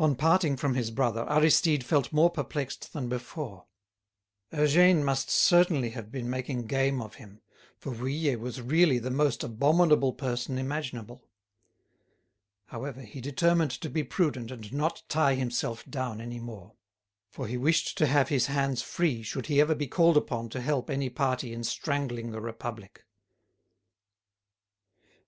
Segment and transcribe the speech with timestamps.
[0.00, 3.66] On parting from his brother, Aristide felt more perplexed than before.
[4.52, 7.40] Eugène must certainly have been making game of him,
[7.78, 11.28] for Vuillet was really the most abominable person imaginable.
[12.66, 16.74] However, he determined to be prudent and not tie himself down any more;
[17.30, 20.60] for he wished to have his hands free should he ever be called upon to
[20.60, 23.04] help any party in strangling the Republic.